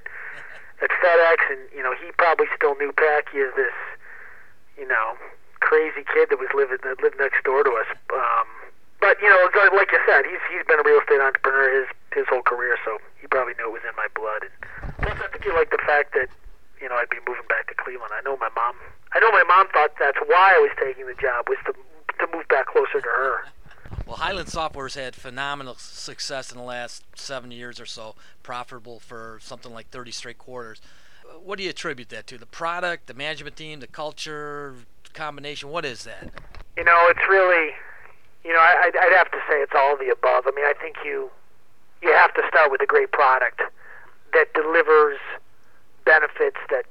at 0.85 0.91
FedEx, 1.01 1.37
and, 1.49 1.61
you 1.75 1.81
know, 1.81 1.95
he 1.97 2.11
probably 2.19 2.45
still 2.55 2.75
knew 2.75 2.93
Packy 2.93 3.41
as 3.41 3.49
this, 3.55 3.73
you 4.77 4.87
know, 4.87 5.17
crazy 5.61 6.05
kid 6.13 6.29
that 6.29 6.37
was 6.37 6.49
living 6.53 6.77
that 6.83 7.01
lived 7.01 7.17
next 7.17 7.41
door 7.43 7.63
to 7.63 7.71
us. 7.71 7.89
Um, 8.13 8.45
but 9.03 9.19
you 9.19 9.27
know, 9.27 9.43
like 9.75 9.91
you 9.91 9.99
said, 10.07 10.23
he's 10.23 10.39
he's 10.47 10.63
been 10.63 10.79
a 10.79 10.87
real 10.87 11.03
estate 11.03 11.19
entrepreneur 11.19 11.83
his 11.83 11.87
his 12.15 12.25
whole 12.31 12.41
career, 12.41 12.79
so 12.87 13.03
he 13.19 13.27
probably 13.27 13.51
knew 13.59 13.67
it 13.67 13.75
was 13.75 13.83
in 13.83 13.91
my 13.99 14.07
blood. 14.15 14.47
And 14.47 14.95
plus, 15.03 15.19
I 15.19 15.27
think 15.27 15.43
he 15.43 15.51
liked 15.51 15.75
the 15.75 15.83
fact 15.83 16.15
that 16.15 16.31
you 16.79 16.87
know 16.87 16.95
I'd 16.95 17.11
be 17.11 17.19
moving 17.27 17.43
back 17.51 17.67
to 17.67 17.75
Cleveland. 17.75 18.15
I 18.15 18.23
know 18.23 18.39
my 18.39 18.47
mom. 18.55 18.79
I 19.11 19.19
know 19.19 19.29
my 19.35 19.43
mom 19.43 19.67
thought 19.75 19.91
that's 19.99 20.17
why 20.23 20.55
I 20.55 20.59
was 20.63 20.71
taking 20.79 21.05
the 21.05 21.19
job 21.19 21.51
was 21.51 21.59
to 21.67 21.75
to 21.75 22.31
move 22.31 22.47
back 22.47 22.71
closer 22.71 23.03
to 23.03 23.11
her. 23.11 23.43
Well, 24.07 24.17
Hyland 24.17 24.47
Software's 24.47 24.95
had 24.95 25.15
phenomenal 25.15 25.75
success 25.75 26.51
in 26.51 26.57
the 26.57 26.63
last 26.63 27.03
seven 27.15 27.51
years 27.51 27.79
or 27.79 27.85
so, 27.85 28.15
profitable 28.41 28.99
for 28.99 29.39
something 29.41 29.73
like 29.73 29.89
30 29.89 30.11
straight 30.11 30.37
quarters. 30.37 30.81
What 31.41 31.57
do 31.57 31.63
you 31.63 31.69
attribute 31.69 32.09
that 32.09 32.27
to? 32.27 32.37
The 32.37 32.45
product, 32.45 33.07
the 33.07 33.13
management 33.13 33.55
team, 33.55 33.79
the 33.79 33.87
culture 33.87 34.75
combination? 35.13 35.69
What 35.69 35.85
is 35.85 36.03
that? 36.03 36.29
You 36.75 36.83
know, 36.83 37.07
it's 37.09 37.27
really, 37.29 37.71
you 38.43 38.51
know, 38.51 38.59
I, 38.59 38.91
I'd 38.93 39.17
have 39.17 39.31
to 39.31 39.41
say 39.47 39.61
it's 39.61 39.73
all 39.75 39.93
of 39.93 39.99
the 39.99 40.09
above. 40.09 40.45
I 40.47 40.51
mean, 40.51 40.65
I 40.65 40.73
think 40.79 40.97
you 41.03 41.29
you 42.01 42.11
have 42.11 42.33
to 42.33 42.43
start 42.49 42.71
with 42.71 42.81
a 42.81 42.85
great 42.85 43.11
product 43.11 43.61
that 44.33 44.53
delivers 44.53 45.19
benefits 46.05 46.57
that 46.69 46.85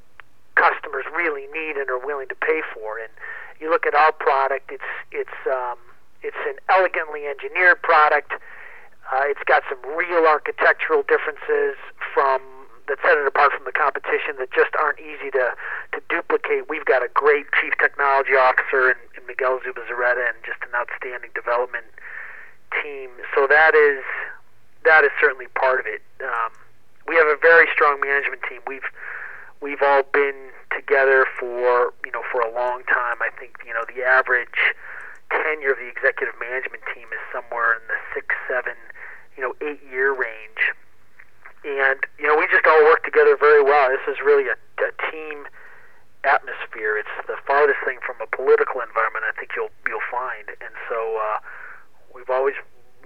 customers 0.54 1.04
really 1.14 1.46
need 1.52 1.76
and 1.76 1.90
are 1.90 1.98
willing 1.98 2.28
to 2.28 2.34
pay 2.34 2.62
for. 2.72 2.98
And 2.98 3.12
you 3.60 3.68
look 3.68 3.86
at 3.86 3.94
our 3.94 4.12
product; 4.12 4.72
it's 4.72 4.90
it's 5.10 5.38
um, 5.46 5.78
it's 6.22 6.40
an 6.46 6.56
elegantly 6.68 7.26
engineered 7.26 7.82
product. 7.82 8.32
Uh, 9.12 9.24
it's 9.24 9.42
got 9.44 9.62
some 9.68 9.78
real 9.96 10.24
architectural 10.26 11.02
differences 11.02 11.76
from 12.14 12.40
that 12.88 12.98
set 13.02 13.16
it 13.16 13.26
apart 13.26 13.52
from 13.52 13.64
the 13.64 13.72
competition 13.72 14.36
that 14.38 14.50
just 14.50 14.74
aren't 14.78 14.98
easy 14.98 15.30
to 15.32 15.54
to 15.94 15.98
duplicate. 16.08 16.68
We've 16.68 16.84
got 16.84 17.02
a 17.02 17.08
great 17.08 17.46
chief 17.60 17.74
technology 17.78 18.34
officer 18.34 18.90
in, 18.90 18.98
in 19.16 19.26
Miguel 19.26 19.60
Zubizarreta 19.60 20.22
and 20.26 20.36
just 20.44 20.60
an 20.62 20.74
outstanding 20.74 21.30
development 21.34 21.86
team. 22.82 23.10
So 23.34 23.46
that 23.46 23.74
is 23.74 24.02
that 24.84 25.04
is 25.04 25.10
certainly 25.20 25.46
part 25.54 25.80
of 25.80 25.86
it. 25.86 26.02
Um, 26.22 26.50
we 27.06 27.16
have 27.16 27.26
a 27.26 27.38
very 27.40 27.66
strong 27.72 28.00
management 28.00 28.42
team. 28.48 28.60
We've 28.66 28.86
we've 29.60 29.82
all 29.82 30.02
been 30.12 30.50
together 30.74 31.26
for 31.38 31.94
you 32.04 32.12
know 32.12 32.22
for 32.30 32.40
a 32.40 32.50
long 32.52 32.82
time. 32.84 33.20
I 33.20 33.30
think 33.38 33.58
you 33.66 33.72
know 33.72 33.84
the 33.94 34.02
average 34.02 34.74
tenure 35.32 35.72
of 35.72 35.78
the 35.78 35.88
executive 35.88 36.34
management 36.38 36.82
team 36.92 37.08
is 37.08 37.22
somewhere 37.32 37.72
in 37.72 37.82
the 37.88 37.96
six, 38.12 38.34
seven, 38.48 38.76
you 39.36 39.42
know, 39.42 39.56
eight 39.64 39.80
year 39.88 40.12
range. 40.12 40.76
And, 41.62 42.02
you 42.18 42.26
know, 42.26 42.36
we 42.36 42.46
just 42.50 42.66
all 42.66 42.82
work 42.84 43.04
together 43.04 43.36
very 43.38 43.62
well. 43.62 43.90
This 43.90 44.02
is 44.10 44.18
really 44.18 44.50
a, 44.50 44.58
a 44.82 44.90
team 45.10 45.46
atmosphere. 46.24 46.98
It's 46.98 47.14
the 47.26 47.38
farthest 47.46 47.78
thing 47.86 47.98
from 48.02 48.18
a 48.22 48.26
political 48.26 48.82
environment 48.82 49.26
I 49.26 49.34
think 49.38 49.54
you'll 49.54 49.74
you'll 49.86 50.06
find. 50.10 50.50
And 50.58 50.74
so 50.88 51.18
uh, 51.18 51.38
we've 52.14 52.30
always, 52.30 52.54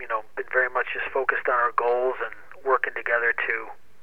you 0.01 0.09
know, 0.09 0.25
been 0.37 0.49
very 0.53 0.69
much 0.69 0.93
just 0.93 1.09
focused 1.13 1.49
on 1.49 1.57
our 1.57 1.73
goals 1.77 2.17
and 2.25 2.33
working 2.65 2.93
together 2.97 3.33
to 3.33 3.55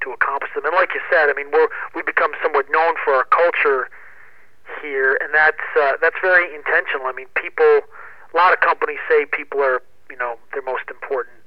to 0.05 0.12
accomplish 0.12 0.51
them. 0.53 0.65
And 0.65 0.75
like 0.75 0.93
you 0.93 1.01
said, 1.10 1.29
I 1.29 1.33
mean, 1.33 1.50
we're 1.50 1.69
we 1.95 2.01
become 2.01 2.33
somewhat 2.41 2.69
known 2.69 2.93
for 3.03 3.13
our 3.13 3.25
culture 3.25 3.89
here, 4.81 5.17
and 5.22 5.33
that's 5.33 5.65
uh, 5.77 5.98
that's 6.01 6.17
very 6.22 6.53
intentional. 6.53 7.07
I 7.07 7.13
mean, 7.13 7.29
people 7.33 7.86
a 8.33 8.38
lot 8.38 8.53
of 8.53 8.60
companies 8.60 9.00
say 9.10 9.25
people 9.25 9.62
are, 9.62 9.81
you 10.10 10.17
know, 10.17 10.38
their 10.53 10.63
most 10.63 10.89
important 10.89 11.38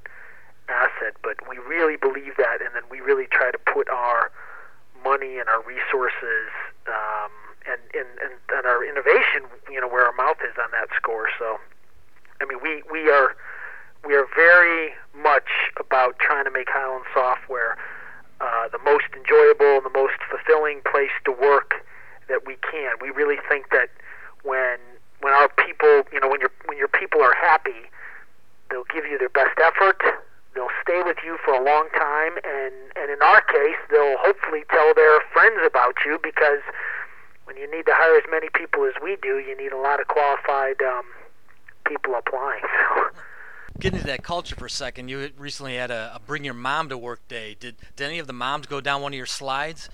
asset, 0.69 1.15
but 1.23 1.35
we 1.49 1.57
really 1.57 1.97
believe 1.97 2.35
that, 2.37 2.61
and 2.61 2.73
then 2.75 2.83
we 2.89 2.99
really 2.99 3.27
try 3.31 3.51
to 3.51 3.57
put 3.57 3.89
our 3.89 4.31
money 5.03 5.37
and 5.39 5.47
our 5.47 5.61
resources 5.63 6.51
um, 6.87 7.31
and, 7.65 7.79
and, 7.93 8.07
and, 8.23 8.33
and 8.55 8.65
our 8.65 8.83
innovation, 8.83 9.43
you 9.71 9.79
know, 9.79 9.87
where 9.87 10.05
our 10.05 10.15
mouth 10.15 10.37
is 10.43 10.55
on 10.57 10.69
that 10.71 10.89
score. 10.95 11.29
So, 11.39 11.57
I 12.41 12.45
mean, 12.45 12.59
we, 12.61 12.83
we 12.91 13.09
are 13.09 13.35
we 14.05 14.15
are 14.15 14.27
very 14.35 14.93
much 15.15 15.49
about 15.79 16.19
trying 16.19 16.45
to 16.45 16.51
make 16.51 16.67
Hyland 16.69 17.05
Software 17.13 17.77
uh, 18.39 18.69
the 18.69 18.79
most 18.79 19.05
enjoyable 19.15 19.77
and 19.77 19.85
the 19.85 19.93
most 19.93 20.13
fulfilling 20.29 20.81
place 20.89 21.11
to 21.25 21.31
work 21.31 21.73
that 22.29 22.45
we 22.45 22.55
can. 22.69 22.93
We 23.01 23.09
really 23.09 23.37
think 23.49 23.69
that 23.71 23.89
when 24.43 24.77
when 25.21 25.33
our 25.33 25.49
people, 25.49 26.03
you 26.13 26.19
know, 26.19 26.29
when 26.29 26.39
your 26.39 26.51
when 26.65 26.77
your 26.77 26.87
people 26.87 27.21
are 27.21 27.33
happy, 27.33 27.89
they'll 28.69 28.87
give 28.93 29.05
you 29.05 29.17
their 29.17 29.29
best 29.29 29.57
effort. 29.59 30.01
They'll 30.57 30.73
stay 30.81 31.03
with 31.05 31.17
you 31.23 31.37
for 31.45 31.53
a 31.53 31.63
long 31.63 31.87
time, 31.93 32.33
and 32.43 32.73
and 32.97 33.11
in 33.11 33.21
our 33.21 33.41
case, 33.41 33.77
they'll 33.91 34.17
hopefully 34.17 34.63
tell 34.71 34.91
their 34.95 35.21
friends 35.31 35.61
about 35.63 35.93
you 36.03 36.17
because 36.23 36.65
when 37.45 37.57
you 37.57 37.69
need 37.69 37.85
to 37.85 37.93
hire 37.93 38.17
as 38.17 38.23
many 38.27 38.49
people 38.49 38.83
as 38.85 38.93
we 39.01 39.17
do, 39.21 39.37
you 39.37 39.55
need 39.55 39.71
a 39.71 39.77
lot 39.77 40.01
of 40.01 40.07
qualified 40.07 40.81
um, 40.81 41.05
people 41.85 42.15
applying. 42.15 42.63
So. 42.89 43.21
Get 43.79 43.93
into 43.93 44.07
that 44.07 44.23
culture 44.23 44.55
for 44.55 44.65
a 44.65 44.69
second. 44.71 45.09
You 45.09 45.29
recently 45.37 45.75
had 45.75 45.91
a, 45.91 46.13
a 46.15 46.19
bring 46.19 46.43
your 46.43 46.55
mom 46.55 46.89
to 46.89 46.97
work 46.97 47.21
day. 47.27 47.55
Did 47.59 47.75
did 47.95 48.05
any 48.05 48.17
of 48.17 48.25
the 48.25 48.33
moms 48.33 48.65
go 48.65 48.81
down 48.81 49.03
one 49.03 49.13
of 49.13 49.17
your 49.17 49.27
slides? 49.27 49.89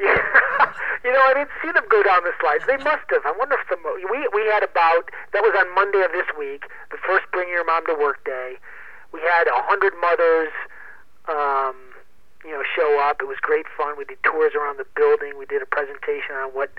Yeah. 0.00 0.16
You 1.04 1.12
know, 1.12 1.22
I 1.22 1.34
didn't 1.34 1.54
see 1.62 1.70
them 1.70 1.84
go 1.88 2.02
down 2.02 2.24
the 2.24 2.32
slides. 2.40 2.64
They 2.66 2.82
must 2.82 3.06
have. 3.14 3.22
I 3.24 3.30
wonder 3.38 3.54
if 3.54 3.68
the 3.70 3.78
we 4.10 4.26
we 4.34 4.42
had 4.50 4.64
about 4.64 5.06
that 5.32 5.38
was 5.38 5.54
on 5.56 5.72
Monday 5.72 6.02
of 6.02 6.10
this 6.10 6.26
week, 6.36 6.66
the 6.90 6.98
first 7.06 7.30
Bring 7.30 7.48
Your 7.48 7.64
Mom 7.64 7.86
to 7.86 7.94
Work 7.94 8.24
day. 8.24 8.58
We 9.12 9.20
had 9.20 9.46
a 9.48 9.58
hundred 9.66 9.94
mothers, 10.00 10.52
um, 11.28 11.76
you 12.44 12.52
know, 12.52 12.62
show 12.74 13.00
up. 13.00 13.20
It 13.20 13.28
was 13.28 13.38
great 13.40 13.66
fun. 13.76 13.96
We 13.96 14.04
did 14.04 14.18
tours 14.22 14.54
around 14.54 14.78
the 14.78 14.86
building. 14.94 15.38
We 15.38 15.46
did 15.46 15.62
a 15.62 15.66
presentation 15.66 16.36
on 16.36 16.50
what 16.50 16.70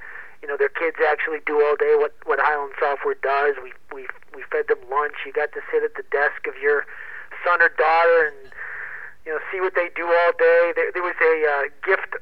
you 0.41 0.47
know 0.47 0.57
their 0.57 0.69
kids 0.69 0.97
actually 1.01 1.39
do 1.45 1.59
all 1.65 1.75
day, 1.75 1.95
what 1.97 2.13
what 2.25 2.39
Hyland 2.39 2.73
Software 2.79 3.17
does. 3.21 3.55
We 3.61 3.73
we 3.93 4.07
we 4.35 4.43
fed 4.51 4.67
them 4.67 4.79
lunch. 4.89 5.25
You 5.25 5.33
got 5.33 5.51
to 5.53 5.61
sit 5.71 5.83
at 5.83 5.95
the 5.95 6.05
desk 6.11 6.47
of 6.47 6.55
your 6.61 6.85
son 7.43 7.61
or 7.61 7.69
daughter 7.69 8.31
and 8.31 8.53
you 9.25 9.31
know 9.33 9.39
see 9.51 9.59
what 9.59 9.75
they 9.75 9.89
do 9.95 10.05
all 10.05 10.31
day. 10.37 10.73
There, 10.75 10.91
there 10.93 11.03
was 11.03 11.17
a 11.19 11.35
uh, 11.47 11.63
gift 11.83 12.15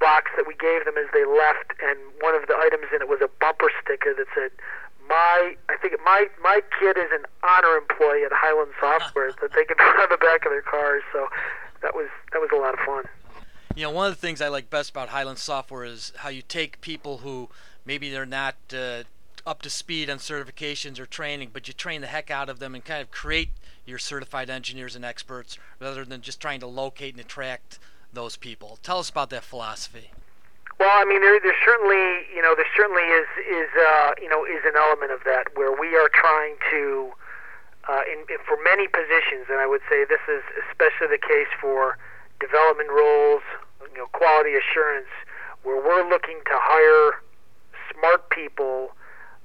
box 0.00 0.30
that 0.36 0.46
we 0.46 0.54
gave 0.56 0.84
them 0.84 0.96
as 0.96 1.06
they 1.12 1.24
left, 1.24 1.76
and 1.84 1.98
one 2.20 2.34
of 2.34 2.48
the 2.48 2.56
items 2.56 2.88
in 2.94 3.02
it 3.02 3.08
was 3.08 3.20
a 3.20 3.28
bumper 3.38 3.70
sticker 3.82 4.14
that 4.14 4.26
said, 4.34 4.50
"My, 5.10 5.56
I 5.68 5.76
think 5.82 5.94
my 6.04 6.26
my 6.42 6.62
kid 6.78 6.96
is 6.96 7.10
an 7.12 7.26
honor 7.42 7.76
employee 7.76 8.24
at 8.24 8.32
Hyland 8.32 8.70
Software 8.80 9.32
that 9.42 9.52
they 9.52 9.64
can 9.64 9.76
put 9.82 10.00
on 10.00 10.08
the 10.10 10.16
back 10.16 10.46
of 10.46 10.52
their 10.52 10.62
cars." 10.62 11.02
So 11.12 11.28
that 11.82 11.94
was 11.94 12.08
that 12.32 12.40
was 12.40 12.50
a 12.54 12.56
lot 12.56 12.74
of 12.74 12.80
fun. 12.80 13.04
You 13.74 13.82
know, 13.84 13.90
one 13.90 14.06
of 14.06 14.14
the 14.14 14.20
things 14.20 14.40
I 14.40 14.48
like 14.48 14.70
best 14.70 14.90
about 14.90 15.10
Hyland 15.10 15.38
Software 15.38 15.84
is 15.84 16.12
how 16.16 16.28
you 16.28 16.42
take 16.42 16.80
people 16.80 17.18
who 17.18 17.48
maybe 17.84 18.10
they're 18.10 18.26
not 18.26 18.56
uh, 18.72 19.04
up 19.46 19.62
to 19.62 19.70
speed 19.70 20.10
on 20.10 20.18
certifications 20.18 20.98
or 20.98 21.06
training, 21.06 21.50
but 21.52 21.68
you 21.68 21.74
train 21.74 22.00
the 22.00 22.06
heck 22.06 22.30
out 22.30 22.48
of 22.48 22.58
them 22.58 22.74
and 22.74 22.84
kind 22.84 23.02
of 23.02 23.10
create 23.10 23.50
your 23.86 23.98
certified 23.98 24.50
engineers 24.50 24.96
and 24.96 25.04
experts 25.04 25.58
rather 25.80 26.04
than 26.04 26.20
just 26.20 26.40
trying 26.40 26.60
to 26.60 26.66
locate 26.66 27.14
and 27.14 27.20
attract 27.20 27.78
those 28.12 28.36
people. 28.36 28.78
Tell 28.82 28.98
us 28.98 29.10
about 29.10 29.30
that 29.30 29.44
philosophy. 29.44 30.10
Well, 30.80 30.96
I 30.96 31.04
mean, 31.04 31.20
there, 31.20 31.36
there 31.38 31.52
certainly, 31.60 32.24
you 32.32 32.40
know, 32.40 32.56
there 32.56 32.64
certainly 32.74 33.04
is 33.04 33.28
is 33.44 33.68
uh, 33.76 34.16
you 34.16 34.32
know 34.32 34.48
is 34.48 34.64
an 34.64 34.80
element 34.80 35.12
of 35.12 35.20
that 35.28 35.52
where 35.52 35.76
we 35.76 35.92
are 35.92 36.08
trying 36.08 36.56
to, 36.72 37.12
uh, 37.84 38.00
in, 38.08 38.24
in, 38.32 38.40
for 38.48 38.56
many 38.64 38.88
positions, 38.88 39.52
and 39.52 39.60
I 39.60 39.68
would 39.68 39.84
say 39.92 40.08
this 40.08 40.24
is 40.24 40.40
especially 40.72 41.12
the 41.12 41.20
case 41.20 41.52
for 41.60 42.00
development 42.40 42.88
roles, 42.88 43.44
you 43.92 43.98
know, 44.00 44.08
quality 44.16 44.56
assurance, 44.56 45.12
where 45.68 45.76
we're 45.76 46.08
looking 46.08 46.40
to 46.48 46.56
hire 46.56 47.20
smart 47.92 48.30
people, 48.32 48.96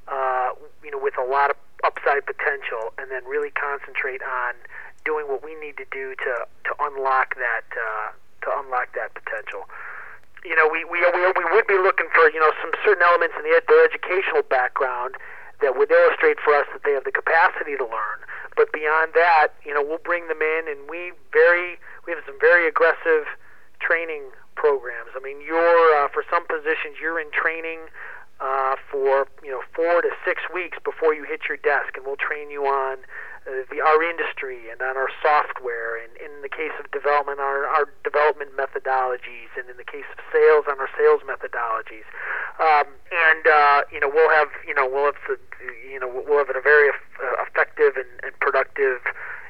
uh, 0.08 0.56
you 0.88 0.90
know, 0.90 1.04
with 1.04 1.20
a 1.20 1.28
lot 1.28 1.52
of 1.52 1.60
upside 1.84 2.24
potential, 2.26 2.96
and 2.96 3.12
then 3.12 3.28
really 3.28 3.52
concentrate 3.52 4.24
on 4.24 4.56
doing 5.04 5.28
what 5.28 5.44
we 5.44 5.52
need 5.60 5.76
to 5.76 5.86
do 5.92 6.16
to 6.16 6.48
to 6.64 6.72
unlock 6.80 7.36
that 7.36 7.68
uh, 7.76 8.16
to 8.40 8.48
unlock 8.64 8.96
that 8.96 9.12
potential. 9.12 9.68
You 10.46 10.56
know, 10.56 10.70
we, 10.70 10.86
we, 10.86 11.02
we, 11.02 11.46
would 11.52 11.68
be 11.68 11.78
looking 11.82 12.06
for, 12.14 12.30
you 12.30 12.40
know, 12.40 12.54
some 12.62 12.72
certain 12.86 13.02
elements 13.02 13.34
in 13.38 13.44
the, 13.44 13.58
their 13.68 13.84
educational 13.84 14.46
background 14.46 15.18
that 15.62 15.78
would 15.78 15.90
illustrate 15.90 16.38
for 16.40 16.54
us 16.54 16.68
that 16.72 16.84
they 16.86 16.94
have 16.94 17.04
the 17.04 17.12
capacity 17.12 17.76
to 17.78 17.84
learn. 17.84 18.20
But 18.56 18.72
beyond 18.72 19.12
that, 19.16 19.58
you 19.66 19.74
know, 19.74 19.84
we'll 19.84 20.04
bring 20.04 20.28
them 20.28 20.42
in, 20.42 20.70
and 20.70 20.90
we 20.90 21.12
very 21.34 21.78
we 22.06 22.14
have 22.14 22.24
some 22.26 22.40
very 22.40 22.68
aggressive 22.68 23.28
training 23.82 24.32
programs. 24.56 25.12
I 25.16 25.20
mean, 25.20 25.42
you're 25.42 25.96
uh, 25.98 26.08
for 26.14 26.24
some 26.30 26.48
positions 26.48 27.02
you're 27.02 27.20
in 27.20 27.32
training 27.32 27.92
uh, 28.40 28.75
for 28.96 29.28
you 29.44 29.52
know 29.52 29.60
four 29.76 30.02
to 30.02 30.10
six 30.24 30.42
weeks 30.54 30.78
before 30.80 31.14
you 31.14 31.28
hit 31.28 31.52
your 31.52 31.60
desk, 31.60 32.00
and 32.00 32.08
we'll 32.08 32.16
train 32.16 32.48
you 32.48 32.64
on 32.64 33.04
uh, 33.44 33.68
the 33.68 33.84
our 33.84 34.00
industry 34.00 34.72
and 34.72 34.80
on 34.80 34.96
our 34.96 35.12
software, 35.20 36.00
and 36.00 36.16
in 36.16 36.32
the 36.40 36.48
case 36.48 36.72
of 36.80 36.88
development, 36.96 37.44
our, 37.44 37.68
our 37.68 37.92
development 38.08 38.56
methodologies, 38.56 39.52
and 39.60 39.68
in 39.68 39.76
the 39.76 39.84
case 39.84 40.08
of 40.16 40.24
sales, 40.32 40.64
on 40.72 40.80
our 40.80 40.88
sales 40.96 41.20
methodologies. 41.28 42.08
Um, 42.56 42.88
and 43.12 43.44
uh, 43.44 43.84
you 43.92 44.00
know, 44.00 44.08
we'll 44.08 44.32
have 44.32 44.48
you 44.64 44.74
know 44.74 44.88
we'll 44.88 45.12
have 45.12 45.20
you 45.84 46.00
know 46.00 46.08
we'll 46.08 46.40
have 46.40 46.56
a 46.56 46.64
very 46.64 46.88
uh, 47.20 47.44
effective 47.44 48.00
and, 48.00 48.08
and 48.24 48.32
productive 48.40 49.04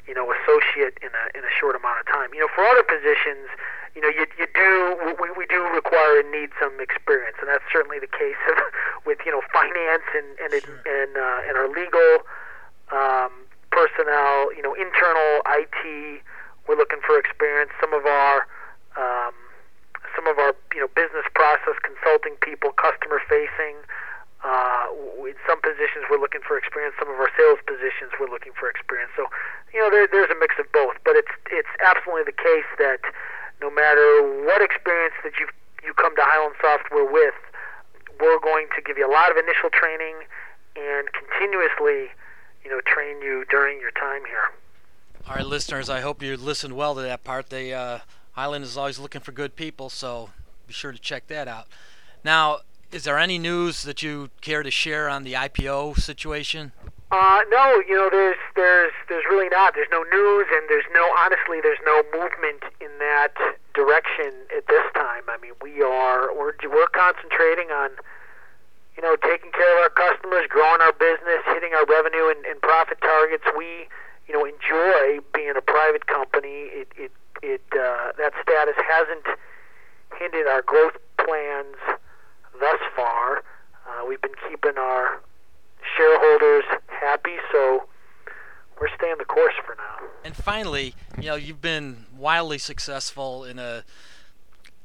you 0.10 0.18
know 0.18 0.26
associate 0.34 0.98
in 1.06 1.14
a 1.14 1.24
in 1.38 1.46
a 1.46 1.54
short 1.54 1.78
amount 1.78 2.02
of 2.02 2.10
time. 2.10 2.34
You 2.34 2.42
know, 2.42 2.50
for 2.50 2.66
other 2.66 2.82
positions, 2.82 3.46
you 3.96 4.02
know, 4.02 4.12
you 4.12 4.28
you 4.38 4.48
do 4.54 5.16
we, 5.20 5.32
we 5.38 5.46
do 5.48 5.64
require 5.74 6.20
and 6.20 6.32
need 6.32 6.50
some 6.60 6.80
experience, 6.80 7.38
and 7.40 7.50
that's 7.50 7.64
certainly 7.72 8.00
the 8.00 8.12
case 8.12 8.40
of, 8.52 8.60
with 9.08 9.20
you 9.26 9.32
know 9.32 9.42
finance 9.52 10.06
and 10.14 10.28
and 10.40 10.62
sure. 10.62 10.84
and, 10.86 11.18
uh, 11.18 11.48
and 11.48 11.58
our 11.58 11.70
legal. 11.72 12.28
Um, 12.94 13.46
personnel, 13.76 14.56
you 14.56 14.64
know, 14.64 14.72
internal 14.74 15.44
IT. 15.52 16.24
We're 16.66 16.80
looking 16.80 17.04
for 17.04 17.20
experience. 17.20 17.70
Some 17.84 17.92
of 17.94 18.08
our 18.08 18.48
um, 18.96 19.36
some 20.16 20.26
of 20.32 20.40
our 20.40 20.56
you 20.74 20.80
know 20.80 20.90
business 20.96 21.28
process 21.36 21.76
consulting 21.84 22.40
people, 22.40 22.72
customer 22.72 23.20
facing. 23.28 23.76
Uh, 24.46 24.94
in 25.26 25.34
some 25.50 25.58
positions, 25.66 26.06
we're 26.06 26.22
looking 26.22 26.42
for 26.46 26.54
experience. 26.56 26.94
Some 27.02 27.10
of 27.10 27.18
our 27.18 27.34
sales 27.34 27.58
positions, 27.66 28.14
we're 28.22 28.30
looking 28.30 28.54
for 28.54 28.70
experience. 28.70 29.10
So, 29.18 29.26
you 29.74 29.82
know, 29.82 29.90
there, 29.90 30.06
there's 30.06 30.30
a 30.30 30.38
mix 30.38 30.54
of 30.62 30.70
both. 30.70 30.94
But 31.02 31.18
it's 31.18 31.34
it's 31.50 31.70
absolutely 31.82 32.30
the 32.30 32.38
case 32.38 32.70
that 32.78 33.02
no 33.66 33.72
matter 33.72 34.46
what 34.46 34.62
experience 34.62 35.16
that 35.24 35.34
you 35.40 35.48
you 35.84 35.94
come 35.94 36.16
to 36.16 36.22
Hyland 36.24 36.56
Software 36.62 37.06
with, 37.06 37.34
we're 38.20 38.40
going 38.40 38.68
to 38.76 38.82
give 38.82 38.98
you 38.98 39.08
a 39.08 39.12
lot 39.12 39.30
of 39.30 39.38
initial 39.38 39.70
training 39.70 40.16
and 40.76 41.08
continuously, 41.14 42.10
you 42.64 42.72
know, 42.72 42.82
train 42.86 43.22
you 43.22 43.46
during 43.50 43.80
your 43.80 43.92
time 43.92 44.22
here. 44.26 44.52
All 45.28 45.36
right, 45.36 45.46
listeners, 45.46 45.90
I 45.90 46.02
hope 46.02 46.24
you 46.24 46.38
listened 46.38 46.76
well 46.76 46.96
to 46.96 47.02
that 47.02 47.24
part. 47.24 47.50
They 47.50 47.74
uh, 47.74 48.00
Hyland 48.34 48.64
is 48.64 48.78
always 48.78 49.00
looking 49.00 49.22
for 49.22 49.32
good 49.32 49.56
people, 49.56 49.90
so 49.90 50.30
be 50.68 50.74
sure 50.74 50.92
to 50.92 51.00
check 51.00 51.28
that 51.28 51.48
out. 51.48 51.68
Now, 52.24 52.60
is 52.92 53.04
there 53.04 53.18
any 53.18 53.40
news 53.40 53.84
that 53.84 54.04
you 54.04 54.30
care 54.42 54.62
to 54.64 54.72
share 54.72 55.10
on 55.10 55.24
the 55.24 55.34
IPO 55.34 55.98
situation? 56.00 56.72
Uh, 57.12 57.42
no, 57.52 57.82
you 57.88 57.94
know, 57.94 58.10
there's 58.10 58.38
there's 58.56 58.92
there's 59.10 59.26
really 59.30 59.50
not. 59.50 59.76
There's 59.76 59.92
no 59.92 60.02
news, 60.10 60.48
and 60.52 60.66
there's 60.68 60.90
no 60.94 61.06
honestly, 61.18 61.62
there's 61.62 61.82
no 61.86 62.02
movement 62.12 62.66
in 62.82 62.90
that 62.98 63.38
direction 63.74 64.34
at 64.56 64.66
this 64.68 64.84
time. 64.96 65.22
I 65.30 65.38
mean, 65.38 65.54
we 65.62 65.84
are 65.84 66.34
we're 66.34 66.54
we're 66.66 66.90
concentrating 66.90 67.70
on 67.70 67.92
you 68.98 69.04
know 69.04 69.16
taking 69.22 69.52
care 69.52 69.70
of 69.78 69.86
our 69.86 69.94
customers, 69.94 70.50
growing 70.50 70.82
our 70.82 70.94
business, 70.94 71.46
hitting 71.46 71.78
our 71.78 71.86
revenue 71.86 72.34
and, 72.34 72.44
and 72.46 72.60
profit 72.62 72.98
targets. 73.02 73.46
We 73.56 73.86
you 74.28 74.34
know 74.34 74.42
enjoy 74.44 75.22
being 75.30 75.54
a 75.56 75.62
private 75.62 76.08
company. 76.08 76.74
It 76.74 76.90
it 76.98 77.12
it 77.44 77.62
uh, 77.70 78.18
that 78.18 78.34
status 78.42 78.76
hasn't 78.82 79.30
hindered 80.18 80.48
our 80.48 80.64
growth 80.64 80.98
plans 81.22 81.78
thus 82.60 82.82
far. 82.96 83.44
Uh, 83.86 84.06
we've 84.10 84.22
been 84.22 84.36
keeping 84.50 84.78
our 84.80 85.22
shareholders 85.96 86.64
happy, 86.88 87.36
so 87.52 87.88
we're 88.80 88.94
staying 88.96 89.16
the 89.18 89.26
course 89.26 89.54
for 89.66 89.76
now. 89.76 90.08
And 90.24 90.36
finally, 90.36 90.96
you 91.18 91.28
know, 91.28 91.36
you've 91.36 91.62
been 91.62 92.06
wildly 92.18 92.58
successful 92.58 93.44
in 93.44 93.60
a 93.60 93.84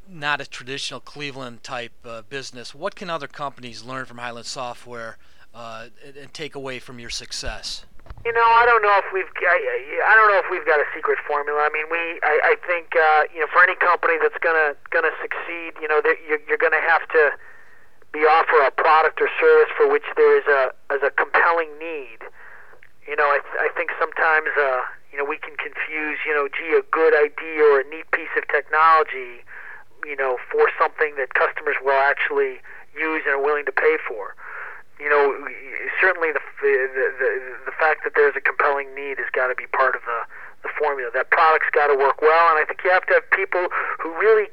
not 0.09 0.41
a 0.41 0.47
traditional 0.47 1.01
Cleveland 1.01 1.63
type 1.63 1.93
uh, 2.05 2.23
business. 2.29 2.75
What 2.75 2.95
can 2.97 3.09
other 3.09 3.29
companies 3.29 3.85
learn 3.85 4.07
from 4.07 4.19
Hyland 4.19 4.47
Software 4.47 5.19
uh, 5.55 5.87
and, 6.05 6.17
and 6.17 6.35
take 6.35 6.55
away 6.55 6.79
from 6.79 6.99
your 6.99 7.11
success? 7.11 7.87
You 8.25 8.33
know, 8.33 8.43
I 8.43 8.67
don't 8.67 8.83
know 8.83 8.99
if 8.99 9.13
we've 9.15 9.31
I, 9.49 9.57
I 10.05 10.15
don't 10.15 10.29
know 10.29 10.39
if 10.39 10.51
we've 10.51 10.67
got 10.67 10.81
a 10.81 10.85
secret 10.95 11.19
formula. 11.27 11.61
I 11.63 11.71
mean, 11.73 11.87
we 11.91 12.21
I, 12.23 12.53
I 12.53 12.67
think 12.67 12.93
uh, 12.93 13.23
you 13.33 13.41
know 13.41 13.47
for 13.53 13.63
any 13.63 13.77
company 13.77 14.15
that's 14.21 14.37
gonna 14.43 14.75
gonna 14.91 15.15
succeed, 15.23 15.73
you 15.81 15.89
know, 15.89 16.03
you're, 16.29 16.41
you're 16.47 16.59
gonna 16.59 16.83
have 16.83 17.07
to 17.09 17.31
be 18.13 18.27
offer 18.27 18.59
a 18.67 18.71
product 18.71 19.21
or 19.21 19.31
service 19.39 19.71
for 19.77 19.87
which 19.91 20.07
there 20.17 20.35
is 20.39 20.47
a 20.47 20.75
as 20.91 21.01
a 21.03 21.11
compelling 21.15 21.71
need. 21.79 22.19
You 23.07 23.17
know, 23.17 23.27
I 23.27 23.39
th- 23.43 23.59
I 23.59 23.69
think 23.77 23.91
sometimes 23.99 24.51
uh, 24.59 24.83
you 25.13 25.19
know 25.19 25.25
we 25.25 25.39
can 25.39 25.55
confuse 25.57 26.19
you 26.27 26.35
know 26.35 26.49
gee 26.51 26.75
a 26.75 26.83
good 26.91 27.15
idea 27.15 27.63
or 27.63 27.81
a 27.81 27.87
neat 27.89 28.11
piece 28.11 28.33
of 28.37 28.47
technology, 28.49 29.47
you 30.05 30.17
know, 30.17 30.39
for 30.51 30.71
something 30.79 31.15
that 31.17 31.35
customers 31.35 31.77
will 31.83 31.99
actually 31.99 32.59
use 32.95 33.23
and 33.27 33.39
are 33.39 33.43
willing 33.43 33.65
to 33.67 33.73
pay 33.73 33.97
for. 34.07 34.35
You 34.99 35.09
know, 35.09 35.33
certainly 36.03 36.35
the 36.35 36.43
the 36.61 36.73
the, 37.19 37.31
the 37.71 37.75
fact 37.79 38.03
that 38.05 38.13
there's 38.19 38.35
a 38.37 38.43
compelling 38.43 38.93
need 38.95 39.19
has 39.23 39.31
got 39.33 39.49
to 39.49 39.55
be 39.55 39.67
part 39.71 39.95
of 39.95 40.03
the 40.03 40.21
the 40.67 40.71
formula. 40.77 41.11
That 41.15 41.31
product's 41.31 41.71
got 41.73 41.89
to 41.89 41.97
work 41.97 42.21
well, 42.21 42.47
and 42.53 42.59
I 42.59 42.65
think 42.67 42.83
you 42.85 42.91
have 42.91 43.07
to 43.07 43.15
have 43.15 43.27
people 43.31 43.71
who 44.03 44.13
really 44.19 44.51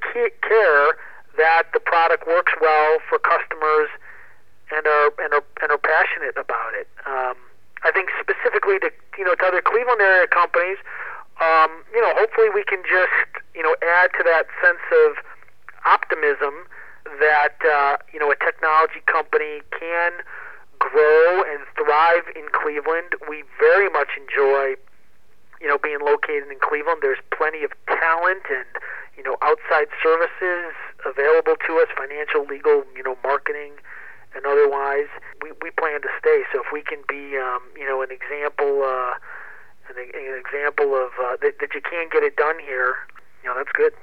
care 0.48 0.96
that 1.38 1.70
the 1.74 1.80
product 1.80 2.28
works 2.28 2.54
well 2.60 2.98
for 3.08 3.18
customers 3.20 3.90
and 4.76 4.86
are 4.86 5.14
and 5.20 5.34
are, 5.34 5.46
and 5.62 5.72
are 5.72 5.82
passionate 5.82 6.36
about 6.36 6.74
it. 6.76 6.88
Um, 7.06 7.38
I 7.84 7.92
think 7.92 8.10
specifically 8.20 8.80
to 8.80 8.92
you 9.18 9.24
know 9.24 9.36
to 9.36 9.46
other 9.46 9.62
Cleveland 9.62 10.02
area 10.02 10.28
companies, 10.28 10.78
um, 11.40 11.86
you 11.94 12.02
know, 12.02 12.14
hopefully 12.18 12.50
we 12.50 12.64
can 12.64 12.82
just 12.84 13.30
you 13.56 13.64
know 13.64 13.76
add 13.86 14.12
to 14.18 14.24
that 14.26 14.48
sense 14.62 14.84
of 15.06 15.18
optimism 15.86 16.68
that 17.22 17.58
uh, 17.64 17.98
you 18.12 18.20
know 18.20 18.32
a 18.32 18.36
technology 18.36 19.02
company 19.06 19.62
can 19.72 20.26
grow 20.80 21.44
and 21.46 21.62
thrive 21.78 22.26
in 22.36 22.50
Cleveland. 22.52 23.16
We 23.30 23.44
very 23.60 23.90
much 23.90 24.18
enjoy 24.18 24.76
you 25.62 25.68
know 25.68 25.78
being 25.78 26.02
located 26.02 26.50
in 26.52 26.60
Cleveland. 26.60 27.00
There's 27.02 27.22
plenty 27.32 27.64
of 27.64 27.72
talent 27.88 28.44
and 28.50 28.68
you 29.16 29.24
know 29.24 29.38
outside 29.42 29.88
services 30.02 30.74
available 31.08 31.56
to 31.68 31.80
us, 31.80 31.88
financial, 31.96 32.46
legal, 32.46 32.84
you 32.96 33.04
know, 33.04 33.18
marketing, 33.24 33.74
and 34.36 34.46
otherwise. 34.46 35.08
We, 35.42 35.52
we 35.62 35.72
plan 35.72 36.02
to 36.02 36.10
stay. 36.20 36.44
So 36.52 36.62
if 36.62 36.72
we 36.72 36.82
can 36.82 37.00
be, 37.08 37.38
um, 37.38 37.62
you 37.76 37.86
know, 37.86 38.02
an 38.02 38.12
example, 38.12 38.84
uh, 38.84 39.14
an, 39.90 39.96
an 39.98 40.40
example 40.40 40.96
of 40.96 41.12
uh, 41.20 41.38
that, 41.42 41.60
that 41.60 41.74
you 41.74 41.82
can 41.82 42.10
get 42.12 42.24
it 42.24 42.36
done 42.36 42.60
here, 42.60 42.96
you 43.44 43.50
know, 43.50 43.56
that's 43.56 43.72
good. 43.74 43.94